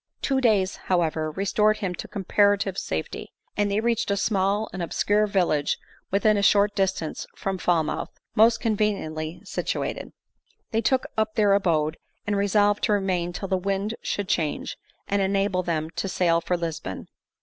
Two 0.23 0.41
days 0.41 0.77
however, 0.89 1.29
restored 1.29 1.77
him 1.77 1.93
to 1.93 2.07
comparative 2.07 2.75
safe 2.75 3.11
ty, 3.11 3.27
and 3.55 3.69
they 3.69 3.79
reached 3.79 4.09
a 4.09 4.17
small 4.17 4.67
and 4.73 4.81
obscure 4.81 5.27
village 5.27 5.77
within 6.09 6.37
a 6.37 6.41
short 6.41 6.73
distance 6.75 7.27
from 7.35 7.59
Falmouth, 7.59 8.09
most 8.33 8.59
conveniently 8.59 9.41
sit 9.43 9.65
^^ 9.65 9.67
78 9.69 9.69
ADELINE 9.69 9.77
MOWBRAY. 9.77 10.03
uated. 10.03 10.05
There 10.05 10.63
they 10.71 10.81
took 10.81 11.05
up 11.19 11.35
their 11.35 11.53
abode, 11.53 11.97
and 12.25 12.35
resolved 12.35 12.83
to 12.85 12.93
remain 12.93 13.31
till 13.31 13.47
the 13.47 13.57
wind 13.57 13.93
should 14.01 14.27
change, 14.27 14.75
and 15.07 15.21
enable 15.21 15.61
them 15.61 15.91
to 15.97 16.09
sail 16.09 16.41
for 16.41 16.57
Lisbon. 16.57 17.05